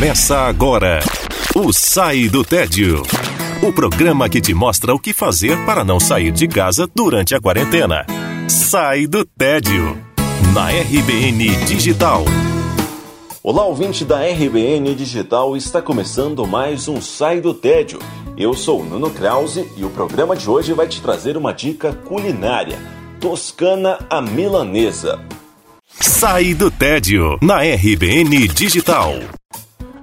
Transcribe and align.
Começa 0.00 0.38
agora 0.38 1.00
o 1.54 1.74
Sai 1.74 2.26
do 2.26 2.42
Tédio. 2.42 3.02
O 3.62 3.70
programa 3.70 4.30
que 4.30 4.40
te 4.40 4.54
mostra 4.54 4.94
o 4.94 4.98
que 4.98 5.12
fazer 5.12 5.62
para 5.66 5.84
não 5.84 6.00
sair 6.00 6.32
de 6.32 6.48
casa 6.48 6.88
durante 6.94 7.34
a 7.34 7.40
quarentena. 7.40 8.06
Sai 8.48 9.06
do 9.06 9.26
Tédio. 9.26 9.98
Na 10.54 10.70
RBN 10.70 11.54
Digital. 11.66 12.24
Olá, 13.42 13.66
ouvinte 13.66 14.02
da 14.02 14.22
RBN 14.26 14.94
Digital, 14.94 15.54
está 15.54 15.82
começando 15.82 16.46
mais 16.46 16.88
um 16.88 16.98
Sai 16.98 17.42
do 17.42 17.52
Tédio. 17.52 17.98
Eu 18.38 18.54
sou 18.54 18.82
Nuno 18.82 19.10
Krause 19.10 19.70
e 19.76 19.84
o 19.84 19.90
programa 19.90 20.34
de 20.34 20.48
hoje 20.48 20.72
vai 20.72 20.88
te 20.88 21.02
trazer 21.02 21.36
uma 21.36 21.52
dica 21.52 21.92
culinária: 21.92 22.78
Toscana 23.20 23.98
a 24.08 24.22
milanesa. 24.22 25.20
Sai 25.86 26.54
do 26.54 26.70
Tédio 26.70 27.38
na 27.42 27.58
RBN 27.60 28.48
Digital. 28.48 29.39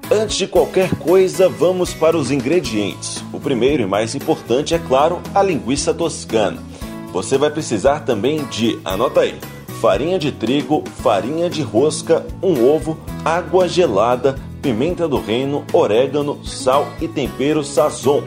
Antes 0.10 0.38
de 0.38 0.48
qualquer 0.48 0.96
coisa, 0.96 1.50
vamos 1.50 1.94
para 1.94 2.16
os 2.16 2.32
ingredientes. 2.32 3.22
O 3.34 3.42
primeiro 3.42 3.84
e 3.84 3.86
mais 3.86 4.16
importante 4.16 4.74
é, 4.74 4.80
claro, 4.80 5.20
a 5.36 5.44
linguiça 5.44 5.94
toscana. 5.94 6.64
Você 7.12 7.38
vai 7.38 7.50
precisar 7.50 8.06
também 8.06 8.46
de, 8.46 8.80
anota 8.86 9.20
aí, 9.20 9.38
farinha 9.82 10.18
de 10.18 10.32
trigo, 10.32 10.82
farinha 11.04 11.50
de 11.50 11.62
rosca, 11.62 12.26
um 12.42 12.66
ovo, 12.66 12.98
água 13.26 13.68
gelada, 13.68 14.40
pimenta 14.62 15.10
do 15.10 15.20
reino, 15.20 15.66
orégano, 15.74 16.40
sal 16.46 16.88
e 17.02 17.08
tempero 17.10 17.62
sazon. 17.62 18.24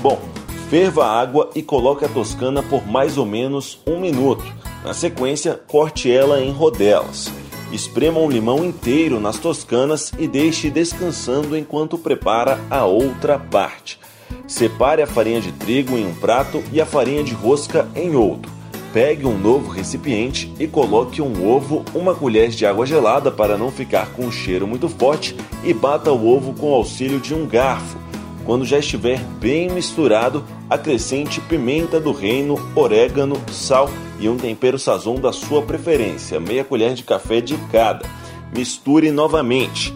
Bom, 0.00 0.20
ferva 0.68 1.04
a 1.04 1.20
água 1.20 1.50
e 1.54 1.62
coloque 1.62 2.04
a 2.04 2.08
toscana 2.08 2.64
por 2.64 2.84
mais 2.84 3.16
ou 3.16 3.24
menos 3.24 3.78
um 3.86 4.00
minuto. 4.00 4.44
Na 4.84 4.92
sequência, 4.92 5.60
corte 5.68 6.10
ela 6.10 6.40
em 6.40 6.50
rodelas. 6.50 7.30
Esprema 7.72 8.20
um 8.20 8.30
limão 8.30 8.62
inteiro 8.62 9.18
nas 9.18 9.38
toscanas 9.38 10.12
e 10.18 10.28
deixe 10.28 10.68
descansando 10.68 11.56
enquanto 11.56 11.96
prepara 11.96 12.60
a 12.68 12.84
outra 12.84 13.38
parte. 13.38 13.98
Separe 14.46 15.00
a 15.00 15.06
farinha 15.06 15.40
de 15.40 15.52
trigo 15.52 15.96
em 15.96 16.06
um 16.06 16.14
prato 16.14 16.62
e 16.70 16.82
a 16.82 16.86
farinha 16.86 17.24
de 17.24 17.32
rosca 17.32 17.88
em 17.96 18.14
outro. 18.14 18.52
Pegue 18.92 19.24
um 19.24 19.38
novo 19.38 19.70
recipiente 19.70 20.52
e 20.58 20.66
coloque 20.66 21.22
um 21.22 21.50
ovo, 21.50 21.82
uma 21.94 22.14
colher 22.14 22.50
de 22.50 22.66
água 22.66 22.84
gelada 22.84 23.30
para 23.30 23.56
não 23.56 23.70
ficar 23.70 24.12
com 24.12 24.26
um 24.26 24.30
cheiro 24.30 24.66
muito 24.66 24.86
forte 24.86 25.34
e 25.64 25.72
bata 25.72 26.12
o 26.12 26.28
ovo 26.28 26.52
com 26.52 26.72
o 26.72 26.74
auxílio 26.74 27.18
de 27.18 27.34
um 27.34 27.46
garfo. 27.46 27.96
Quando 28.44 28.66
já 28.66 28.78
estiver 28.80 29.18
bem 29.40 29.70
misturado, 29.70 30.44
acrescente 30.68 31.40
pimenta 31.40 31.98
do 31.98 32.12
reino, 32.12 32.56
orégano, 32.74 33.40
sal 33.50 33.88
e 34.22 34.28
um 34.28 34.36
tempero 34.36 34.78
sazon 34.78 35.16
da 35.16 35.32
sua 35.32 35.62
preferência, 35.62 36.38
meia 36.38 36.62
colher 36.62 36.94
de 36.94 37.02
café 37.02 37.40
de 37.40 37.56
cada. 37.72 38.08
Misture 38.56 39.10
novamente. 39.10 39.92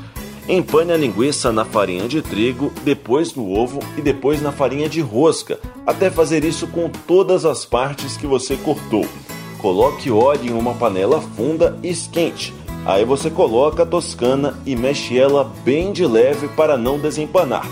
Empane 0.48 0.92
a 0.92 0.96
linguiça 0.96 1.52
na 1.52 1.64
farinha 1.64 2.08
de 2.08 2.20
trigo, 2.20 2.72
depois 2.84 3.34
no 3.34 3.52
ovo 3.52 3.78
e 3.96 4.02
depois 4.02 4.42
na 4.42 4.50
farinha 4.50 4.88
de 4.88 5.00
rosca, 5.00 5.60
até 5.86 6.10
fazer 6.10 6.44
isso 6.44 6.66
com 6.66 6.88
todas 6.88 7.44
as 7.44 7.64
partes 7.64 8.16
que 8.16 8.26
você 8.26 8.56
cortou. 8.56 9.06
Coloque 9.58 10.10
óleo 10.10 10.50
em 10.50 10.52
uma 10.52 10.74
panela 10.74 11.20
funda 11.20 11.78
e 11.82 11.90
esquente. 11.90 12.52
Aí 12.84 13.04
você 13.04 13.30
coloca 13.30 13.84
a 13.84 13.86
toscana 13.86 14.58
e 14.66 14.76
mexe 14.76 15.18
ela 15.18 15.44
bem 15.64 15.92
de 15.92 16.06
leve 16.06 16.48
para 16.48 16.76
não 16.76 16.98
desempanar. 16.98 17.66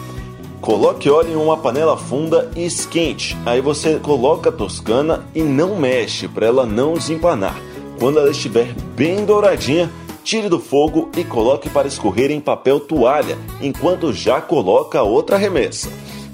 Coloque 0.65 1.11
óleo 1.11 1.33
em 1.33 1.37
uma 1.37 1.59
panela 1.59 1.95
funda 1.95 2.51
e 2.57 2.65
esquente. 2.65 3.37
Aí 3.45 3.61
você 3.61 3.99
coloca 3.99 4.49
a 4.49 4.53
toscana 4.53 5.27
e 5.35 5.43
não 5.43 5.77
mexe 5.77 6.27
para 6.27 6.47
ela 6.47 6.65
não 6.65 6.95
desempanar. 6.95 7.55
Quando 7.99 8.19
ela 8.19 8.31
estiver 8.31 8.73
bem 8.97 9.27
douradinha, 9.27 9.93
tire 10.25 10.49
do 10.49 10.59
fogo 10.59 11.11
e 11.19 11.23
coloque 11.23 11.69
para 11.69 11.87
escorrer 11.87 12.31
em 12.31 12.41
papel 12.41 12.81
toalha, 12.81 13.37
enquanto 13.61 14.11
já 14.11 14.41
coloca 14.41 15.03
outra 15.03 15.37
remessa. 15.37 15.91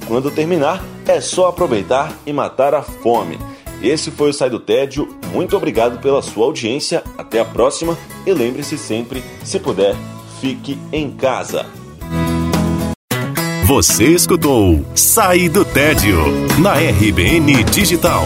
Quando 0.07 0.31
terminar, 0.31 0.81
é 1.09 1.21
só 1.21 1.49
aproveitar 1.49 2.17
e 2.25 2.33
matar 2.33 2.73
a 2.73 2.83
fome. 2.83 3.37
Esse 3.83 4.13
foi 4.13 4.31
o 4.31 4.33
Sai 4.33 4.49
do 4.49 4.61
Tédio. 4.61 5.09
Muito 5.33 5.57
obrigado 5.57 6.01
pela 6.01 6.23
sua 6.23 6.45
audiência. 6.45 7.03
Até 7.19 7.41
a 7.41 7.45
próxima 7.45 7.99
e 8.25 8.33
lembre-se 8.33 8.79
sempre, 8.79 9.25
se 9.43 9.59
puder, 9.59 9.97
fique 10.41 10.79
em 10.93 11.11
casa. 11.11 11.80
Você 13.71 14.07
escutou 14.07 14.85
Sai 14.97 15.49
do 15.49 15.65
Tédio 15.65 16.17
na 16.59 16.73
RBN 16.75 17.63
Digital. 17.71 18.25